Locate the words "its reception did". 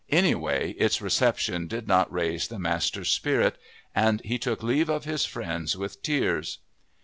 0.79-1.87